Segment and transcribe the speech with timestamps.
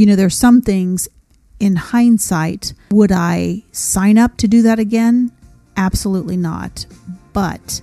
[0.00, 1.10] You know, there's some things
[1.58, 5.30] in hindsight, would I sign up to do that again?
[5.76, 6.86] Absolutely not.
[7.34, 7.82] But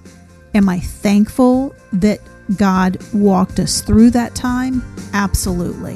[0.56, 2.20] am I thankful that
[2.58, 4.82] God walked us through that time?
[5.14, 5.94] Absolutely.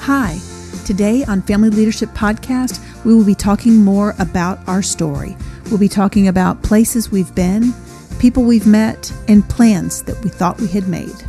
[0.00, 0.36] Hi.
[0.84, 5.36] Today on Family Leadership Podcast, we will be talking more about our story.
[5.66, 7.72] We'll be talking about places we've been,
[8.18, 11.22] people we've met, and plans that we thought we had made.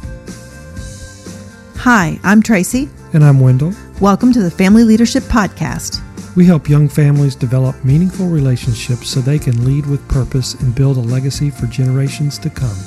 [1.75, 2.89] Hi, I'm Tracy.
[3.11, 3.73] And I'm Wendell.
[3.99, 5.99] Welcome to the Family Leadership Podcast.
[6.35, 10.97] We help young families develop meaningful relationships so they can lead with purpose and build
[10.97, 12.77] a legacy for generations to come.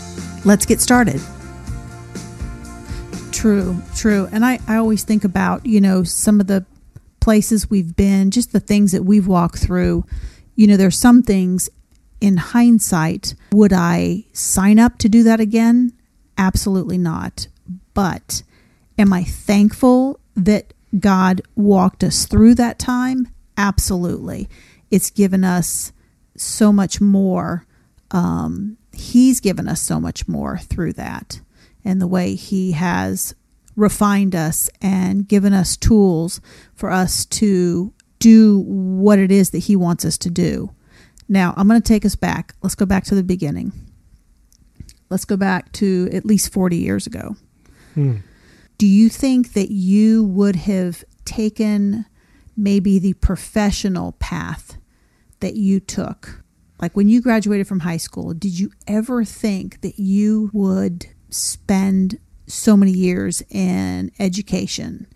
[0.44, 1.20] Let's get started.
[3.32, 4.28] True, true.
[4.30, 6.64] And I, I always think about, you know, some of the
[7.18, 10.04] places we've been, just the things that we've walked through.
[10.54, 11.68] You know, there's some things
[12.20, 15.92] in hindsight, would I sign up to do that again?
[16.38, 17.48] Absolutely not.
[17.92, 18.44] But
[19.02, 23.28] am I thankful that God walked us through that time?
[23.56, 24.48] Absolutely.
[24.90, 25.92] It's given us
[26.36, 27.66] so much more.
[28.12, 31.40] Um, he's given us so much more through that
[31.84, 33.34] and the way He has
[33.74, 36.40] refined us and given us tools
[36.74, 40.72] for us to do what it is that He wants us to do.
[41.28, 42.54] Now, I'm going to take us back.
[42.62, 43.72] Let's go back to the beginning.
[45.10, 47.36] Let's go back to at least 40 years ago.
[47.94, 48.18] Hmm.
[48.82, 52.04] Do you think that you would have taken
[52.56, 54.76] maybe the professional path
[55.38, 56.42] that you took?
[56.80, 62.18] Like when you graduated from high school, did you ever think that you would spend
[62.48, 65.06] so many years in education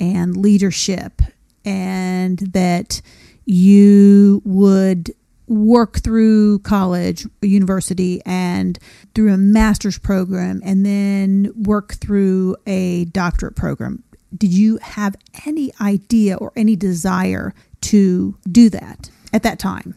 [0.00, 1.22] and leadership
[1.64, 3.00] and that
[3.44, 5.14] you would
[5.46, 8.78] work through college, university, and
[9.14, 14.02] through a master's program, and then work through a doctorate program.
[14.36, 15.14] Did you have
[15.46, 19.94] any idea or any desire to do that at that time?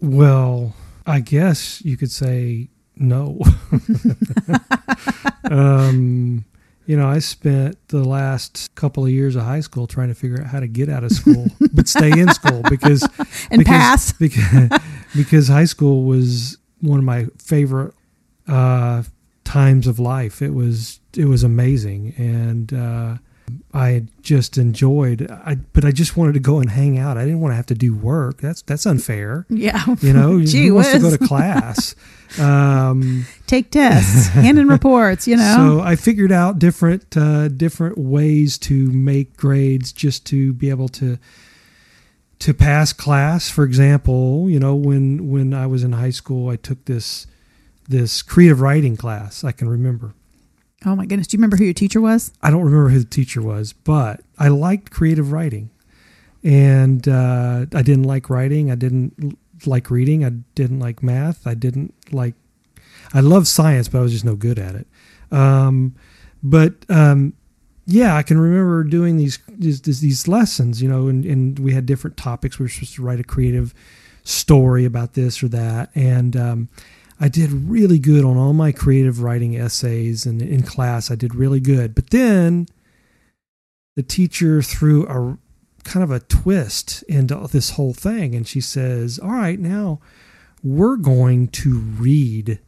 [0.00, 0.74] Well,
[1.06, 3.40] I guess you could say no.
[5.50, 6.44] um,
[6.88, 10.40] you know, I spent the last couple of years of high school trying to figure
[10.40, 13.02] out how to get out of school, but stay in school because
[13.50, 14.70] and because, pass because,
[15.14, 17.92] because high school was one of my favorite
[18.46, 19.02] uh,
[19.44, 20.40] times of life.
[20.40, 23.16] It was it was amazing, and uh,
[23.72, 25.30] I just enjoyed.
[25.30, 27.16] I but I just wanted to go and hang out.
[27.16, 28.40] I didn't want to have to do work.
[28.40, 29.46] That's that's unfair.
[29.48, 31.94] Yeah, you know, Gee who wants to go to class?
[32.38, 35.26] Um, Take tests, hand in reports.
[35.26, 35.54] You know.
[35.56, 40.88] So I figured out different uh, different ways to make grades, just to be able
[40.90, 41.18] to
[42.40, 43.48] to pass class.
[43.48, 47.26] For example, you know, when when I was in high school, I took this
[47.88, 49.42] this creative writing class.
[49.42, 50.12] I can remember.
[50.86, 51.26] Oh my goodness!
[51.26, 52.32] Do you remember who your teacher was?
[52.42, 55.70] I don't remember who the teacher was, but I liked creative writing,
[56.44, 58.70] and uh, I didn't like writing.
[58.70, 59.36] I didn't
[59.66, 60.24] like reading.
[60.24, 61.46] I didn't like math.
[61.46, 62.34] I didn't like.
[63.12, 64.86] I love science, but I was just no good at it.
[65.32, 65.96] Um,
[66.42, 67.32] but um,
[67.86, 71.86] yeah, I can remember doing these these, these lessons, you know, and, and, we had
[71.86, 72.58] different topics.
[72.58, 73.74] We were supposed to write a creative
[74.24, 76.68] story about this or that, and um,
[77.20, 81.34] I did really good on all my creative writing essays, and in class I did
[81.34, 81.94] really good.
[81.94, 82.66] But then
[83.96, 85.38] the teacher threw a
[85.84, 90.00] kind of a twist into this whole thing, and she says, "All right, now
[90.62, 92.60] we're going to read."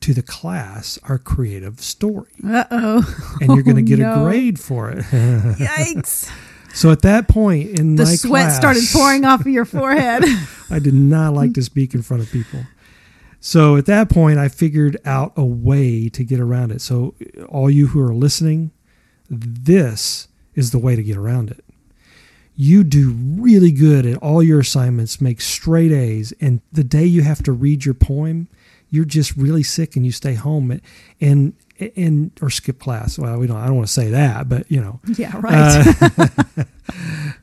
[0.00, 2.30] To the class, our creative story.
[2.46, 3.36] Uh oh.
[3.40, 4.12] And you're going to get no.
[4.12, 4.98] a grade for it.
[4.98, 6.30] Yikes.
[6.76, 10.24] So at that point in the sweat class, started pouring off of your forehead.
[10.70, 12.60] I did not like to speak in front of people.
[13.40, 16.80] So at that point, I figured out a way to get around it.
[16.80, 17.14] So,
[17.48, 18.72] all you who are listening,
[19.28, 21.64] this is the way to get around it.
[22.56, 27.22] You do really good at all your assignments, make straight A's, and the day you
[27.22, 28.48] have to read your poem,
[28.88, 30.80] you're just really sick and you stay home
[31.20, 31.52] and
[31.96, 33.18] and or skip class.
[33.18, 33.58] Well, we don't.
[33.58, 35.00] I don't want to say that, but you know.
[35.16, 36.08] Yeah, right.
[36.18, 36.64] Uh,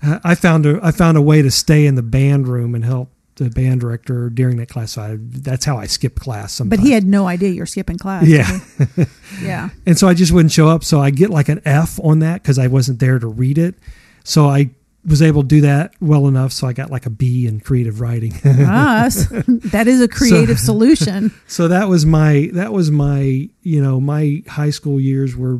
[0.23, 3.12] I found a I found a way to stay in the band room and help
[3.35, 4.94] the band director during that class.
[4.94, 6.53] So I, that's how I skipped class.
[6.53, 6.81] Sometimes.
[6.81, 8.27] But he had no idea you're skipping class.
[8.27, 8.59] Yeah,
[9.41, 9.69] yeah.
[9.85, 10.83] And so I just wouldn't show up.
[10.83, 13.75] So I get like an F on that because I wasn't there to read it.
[14.24, 14.71] So I
[15.06, 16.53] was able to do that well enough.
[16.53, 18.33] So I got like a B in creative writing.
[18.45, 19.09] ah,
[19.47, 21.33] that is a creative so, solution.
[21.47, 25.59] So that was my that was my you know my high school years were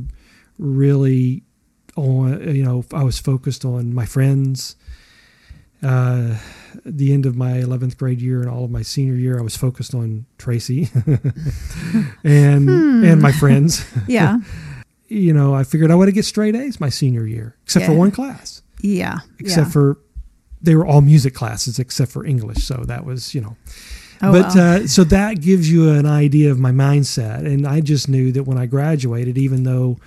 [0.58, 1.44] really
[1.96, 4.76] on you know I was focused on my friends.
[5.81, 6.38] Uh,
[6.86, 9.56] the end of my 11th grade year and all of my senior year, I was
[9.56, 10.90] focused on Tracy
[12.24, 13.04] and Hmm.
[13.04, 13.86] and my friends.
[14.08, 14.40] Yeah.
[15.08, 18.12] you know, I figured I would get straight A's my senior year, except for one
[18.12, 19.20] class, Yeah.
[19.40, 19.72] except yeah.
[19.72, 19.98] for
[20.62, 22.64] they were all music classes except for English.
[22.64, 23.56] So that was, you know,
[24.22, 27.46] Oh, but uh, so that gives you an idea of my mindset.
[27.46, 29.98] And I just knew that when I graduated, even though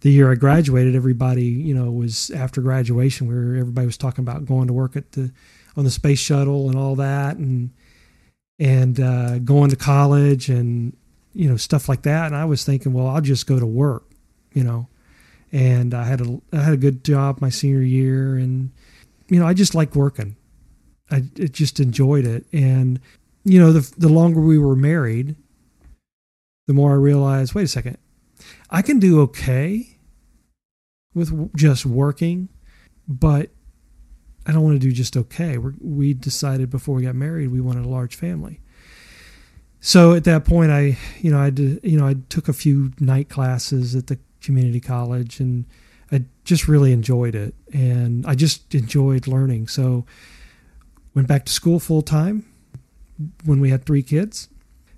[0.00, 4.44] the year I graduated, everybody, you know, was after graduation where everybody was talking about
[4.44, 5.32] going to work at the
[5.76, 7.70] on the space shuttle and all that, and
[8.58, 10.96] and uh, going to college and
[11.32, 12.26] you know stuff like that.
[12.26, 14.04] And I was thinking, well, I'll just go to work,
[14.52, 14.88] you know.
[15.52, 18.70] And I had a I had a good job my senior year, and
[19.28, 20.36] you know I just liked working.
[21.10, 23.00] I, I just enjoyed it, and
[23.46, 25.36] you know, the the longer we were married,
[26.66, 27.96] the more I realized, wait a second,
[28.70, 29.98] I can do okay
[31.14, 32.48] with just working,
[33.08, 33.50] but
[34.46, 35.58] I don't want to do just okay.
[35.58, 38.60] we we decided before we got married we wanted a large family.
[39.80, 43.28] So at that point, I, you know, I you know, I took a few night
[43.28, 45.64] classes at the community college, and
[46.10, 49.68] I just really enjoyed it, and I just enjoyed learning.
[49.68, 50.04] So
[51.14, 52.44] went back to school full time
[53.44, 54.48] when we had three kids.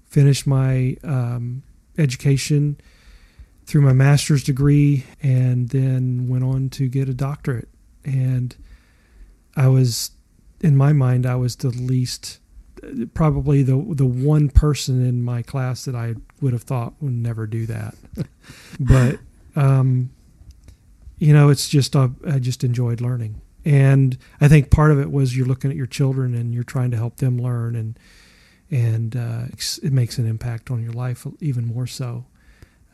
[0.06, 1.62] Finished my um,
[1.98, 2.80] education
[3.68, 7.68] through my master's degree, and then went on to get a doctorate.
[8.02, 8.56] And
[9.56, 10.12] I was,
[10.62, 12.40] in my mind, I was the least,
[13.12, 17.46] probably the the one person in my class that I would have thought would never
[17.46, 17.94] do that.
[18.80, 19.18] but
[19.54, 20.12] um,
[21.18, 25.12] you know, it's just uh, I just enjoyed learning, and I think part of it
[25.12, 27.98] was you're looking at your children and you're trying to help them learn, and
[28.70, 29.42] and uh,
[29.82, 32.24] it makes an impact on your life even more so.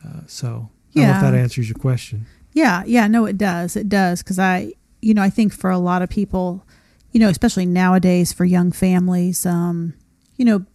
[0.03, 0.69] Uh, so I don't know
[1.11, 1.31] if Yeah.
[1.31, 2.25] that answers your question.
[2.53, 3.75] Yeah, yeah, no, it does.
[3.75, 6.65] It does because I, you know, I think for a lot of people,
[7.11, 9.93] you know, especially nowadays for young families, um,
[10.37, 10.65] you know,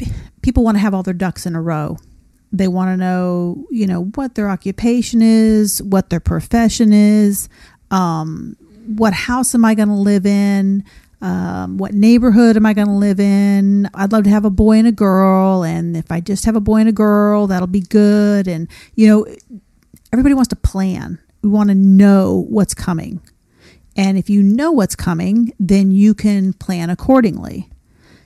[0.43, 1.97] people want to have all their ducks in a row.
[2.53, 7.49] They want to know, you know, what their occupation is, what their profession is,
[7.91, 8.57] um,
[8.87, 10.85] what house am I going to live in,
[11.23, 13.89] um, what neighborhood am I going to live in?
[13.95, 16.61] I'd love to have a boy and a girl, and if I just have a
[16.61, 18.49] boy and a girl, that'll be good.
[18.49, 19.27] And you know,
[20.13, 21.19] everybody wants to plan.
[21.43, 23.21] We want to know what's coming.
[23.97, 27.69] And if you know what's coming, then you can plan accordingly.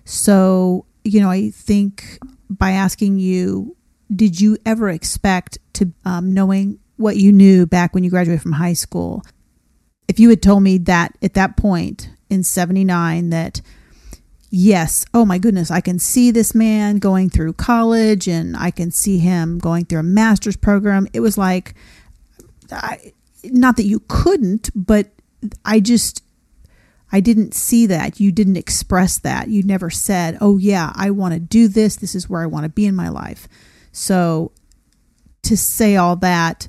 [0.05, 2.19] So, you know, I think
[2.51, 3.77] by asking you,
[4.15, 8.53] did you ever expect to, um, knowing what you knew back when you graduated from
[8.53, 9.25] high school,
[10.07, 13.61] if you had told me that at that point in 79 that
[14.51, 18.91] yes oh my goodness i can see this man going through college and i can
[18.91, 21.09] see him going through a master's program.
[21.13, 21.75] It was like
[22.71, 23.13] I,
[23.45, 25.11] not that you couldn't but
[25.65, 26.23] i just
[27.13, 28.21] i didn't see that.
[28.21, 29.49] You didn't express that.
[29.49, 31.97] You never said oh yeah i want to do this.
[31.97, 33.49] This is where i want to be in my life.
[33.93, 34.53] So
[35.43, 36.69] to say all that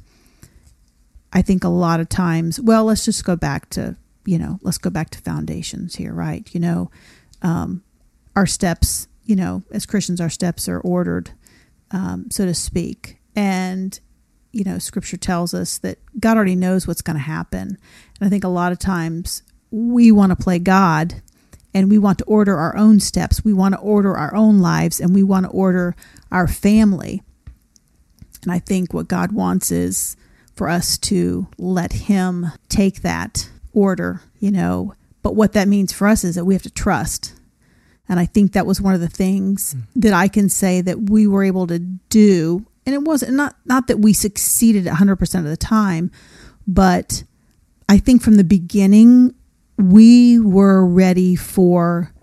[1.36, 4.78] I think a lot of times, well, let's just go back to, you know, let's
[4.78, 6.48] go back to foundations here, right?
[6.54, 6.92] You know,
[7.42, 7.84] um,
[8.36, 11.32] our steps, you know, as Christians, our steps are ordered,
[11.92, 13.18] um, so to speak.
[13.36, 13.98] And,
[14.52, 17.78] you know, scripture tells us that God already knows what's going to happen.
[18.20, 21.22] And I think a lot of times we want to play God
[21.74, 23.44] and we want to order our own steps.
[23.44, 25.96] We want to order our own lives and we want to order
[26.32, 27.22] our family.
[28.44, 30.16] And I think what God wants is
[30.56, 34.96] for us to let Him take that order, you know.
[35.22, 37.34] But what that means for us is that we have to trust.
[38.08, 40.00] And I think that was one of the things hmm.
[40.00, 42.66] that I can say that we were able to do.
[42.86, 46.12] And it wasn't not not that we succeeded 100% of the time,
[46.68, 47.24] but
[47.90, 49.34] I think from the beginning
[49.78, 52.14] we were ready for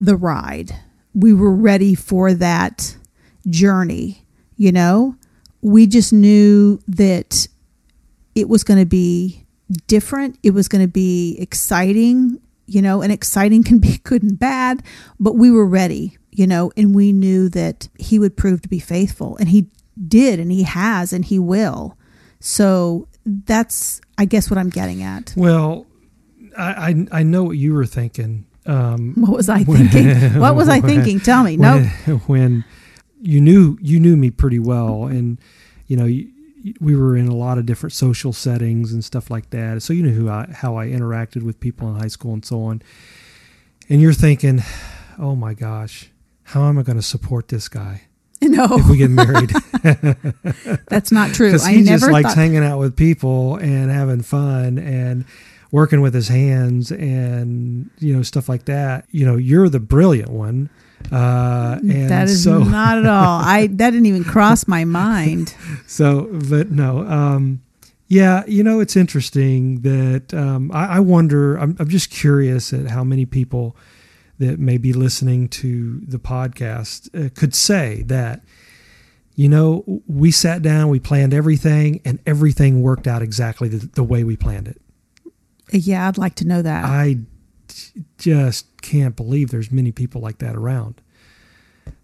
[0.00, 0.74] the ride.
[1.14, 2.96] We were ready for that
[3.48, 4.24] journey,
[4.56, 5.16] you know?
[5.60, 7.48] We just knew that
[8.34, 9.44] it was going to be
[9.86, 10.38] different.
[10.42, 14.82] It was going to be exciting, you know, and exciting can be good and bad,
[15.18, 18.78] but we were ready, you know, and we knew that he would prove to be
[18.78, 19.36] faithful.
[19.38, 19.66] And he
[20.08, 21.96] did, and he has, and he will.
[22.40, 25.34] So that's, I guess, what I'm getting at.
[25.36, 25.86] Well,
[26.56, 28.46] I I, I know what you were thinking.
[28.66, 30.38] Um, What was I thinking?
[30.40, 31.20] what was I thinking?
[31.20, 31.56] Tell me.
[31.56, 31.80] No.
[32.06, 32.64] when, when
[33.20, 35.38] you knew you knew me pretty well, and
[35.86, 36.30] you know you,
[36.80, 39.82] we were in a lot of different social settings and stuff like that.
[39.82, 42.62] So you know who I, how I interacted with people in high school and so
[42.64, 42.82] on.
[43.88, 44.62] And you're thinking,
[45.18, 46.10] oh my gosh,
[46.44, 48.02] how am I going to support this guy
[48.42, 49.50] No, if we get married?
[50.88, 51.48] that's not true.
[51.48, 52.36] Because I he never just likes thought.
[52.36, 55.24] hanging out with people and having fun and
[55.72, 59.06] working with his hands and you know stuff like that.
[59.10, 60.70] You know, you're the brilliant one.
[61.10, 63.40] Uh, and that is so, not at all.
[63.40, 65.54] I that didn't even cross my mind.
[65.86, 67.62] So, but no, um,
[68.08, 71.56] yeah, you know, it's interesting that um, I, I wonder.
[71.56, 73.76] I'm, I'm just curious at how many people
[74.38, 78.42] that may be listening to the podcast uh, could say that
[79.36, 84.02] you know we sat down we planned everything and everything worked out exactly the, the
[84.02, 84.80] way we planned it
[85.70, 86.84] Yeah, I'd like to know that.
[86.84, 87.18] i
[88.18, 91.00] just can't believe there's many people like that around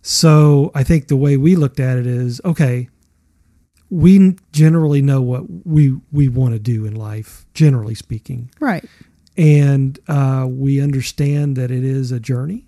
[0.03, 2.89] so i think the way we looked at it is okay
[3.91, 8.85] we generally know what we we want to do in life generally speaking right.
[9.37, 12.67] and uh, we understand that it is a journey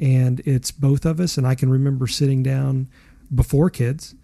[0.00, 2.88] and it's both of us and i can remember sitting down
[3.34, 4.14] before kids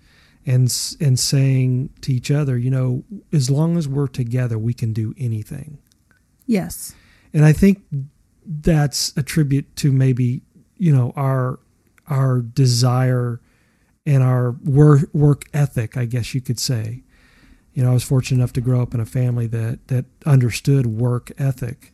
[0.46, 0.64] and
[1.00, 5.14] and saying to each other you know as long as we're together we can do
[5.18, 5.78] anything
[6.46, 6.94] Yes.
[7.32, 7.82] And i think
[8.44, 10.42] that's a tribute to maybe
[10.76, 11.60] you know our
[12.08, 13.40] our desire
[14.04, 17.02] and our work work ethic i guess you could say.
[17.74, 20.86] You know i was fortunate enough to grow up in a family that that understood
[20.86, 21.92] work ethic.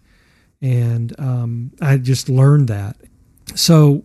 [0.61, 2.97] And um, i just learned that.
[3.55, 4.05] So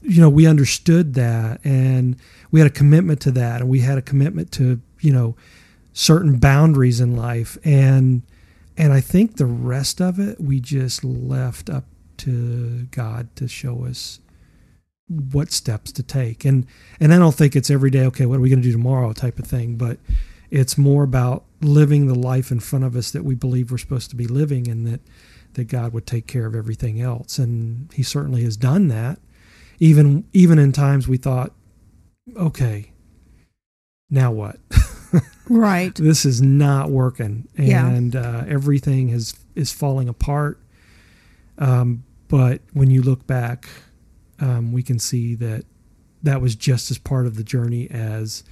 [0.00, 2.16] you know we understood that and
[2.50, 3.60] we had a commitment to that.
[3.60, 5.36] And we had a commitment to you know
[5.92, 7.58] certain boundaries in life.
[7.64, 8.22] And
[8.76, 11.84] and i think the rest of it we just left up
[12.16, 14.20] to god to show us
[15.08, 16.44] what steps to take.
[16.44, 16.66] And
[16.98, 19.12] and i don't think it's every day okay what are we going to do tomorrow
[19.12, 19.98] type of thing but
[20.50, 24.10] it's more about living the life in front of us that we believe we're supposed
[24.10, 25.00] to be living and that
[25.56, 27.38] that god would take care of everything else.
[27.38, 29.18] And he certainly has done that.
[29.78, 31.52] Even even in times we thought
[32.36, 32.92] okay
[34.10, 34.58] now what
[35.48, 35.94] Right.
[35.94, 37.86] this is not working Yeah.
[37.88, 40.60] and uh, everything is is falling apart
[41.58, 43.68] um, but when you look back
[44.40, 45.64] um, we can see that
[46.22, 48.42] that was just as part of the journey as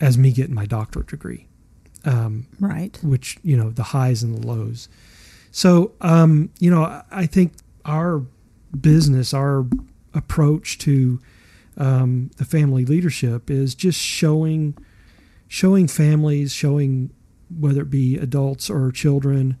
[0.00, 1.46] as me getting my doctorate degree
[2.04, 2.98] um, Right.
[3.02, 4.88] which you know the highs and the lows
[5.50, 7.52] so um, you know I- i think
[7.84, 8.22] our
[8.78, 9.66] business our
[10.14, 11.20] approach to
[11.78, 14.76] um, the family leadership is just showing
[15.48, 17.10] showing families showing
[17.58, 19.56] whether it be adults or children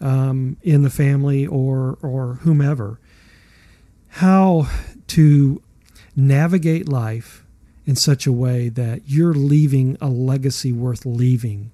[0.00, 2.98] um, in the family or or whomever
[4.14, 4.66] how
[5.06, 5.62] to
[6.16, 7.44] navigate life
[7.86, 11.70] in such a way that you're leaving a legacy worth leaving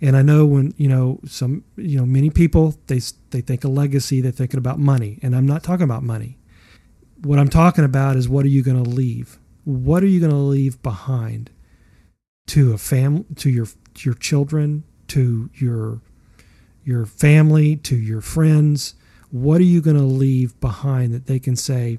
[0.00, 3.68] and I know when you know some you know many people they they think a
[3.68, 6.36] legacy they're thinking about money and I'm not talking about money.
[7.22, 9.38] What I'm talking about is what are you going to leave?
[9.64, 11.50] What are you going to leave behind
[12.48, 13.66] to a fam to your
[13.98, 16.00] your children, to your
[16.84, 18.94] your family, to your friends?
[19.30, 21.98] What are you going to leave behind that they can say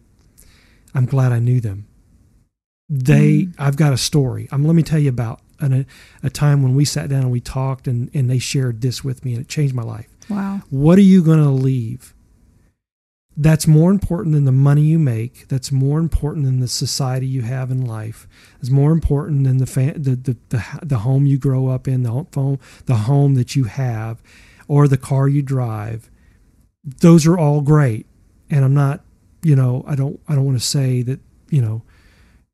[0.94, 1.88] I'm glad I knew them.
[2.90, 3.54] They Mm.
[3.60, 4.48] I've got a story.
[4.52, 5.86] Um, let me tell you about an, a,
[6.24, 9.24] a time when we sat down and we talked and, and they shared this with
[9.24, 10.08] me and it changed my life.
[10.30, 10.62] Wow.
[10.70, 12.14] What are you going to leave?
[13.42, 15.48] That's more important than the money you make.
[15.48, 18.28] That's more important than the society you have in life.
[18.60, 22.12] It's more important than the the, the the the home you grow up in, the
[22.12, 24.22] home the home that you have,
[24.68, 26.12] or the car you drive.
[26.84, 28.08] Those are all great,
[28.50, 29.06] and I'm not,
[29.42, 31.84] you know, I don't I don't want to say that you know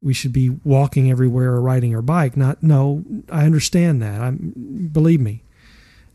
[0.04, 2.38] we should be walking everywhere or riding our bike.
[2.38, 4.22] Not no, I understand that.
[4.22, 5.42] I'm believe me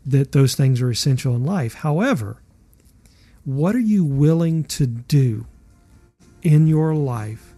[0.05, 1.73] that those things are essential in life.
[1.73, 2.41] However,
[3.45, 5.45] what are you willing to do
[6.43, 7.53] in your life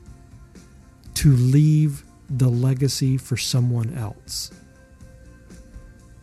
[1.16, 4.52] to leave the legacy for someone else?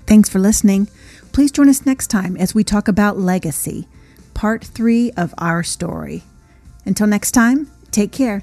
[0.07, 0.88] Thanks for listening.
[1.33, 3.87] Please join us next time as we talk about legacy,
[4.35, 6.23] part three of our story.
[6.85, 8.43] Until next time, take care.